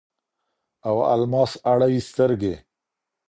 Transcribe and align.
او 0.87 0.95
الماس 1.13 1.51
اړوي 1.71 1.99
سترګي 2.09 2.53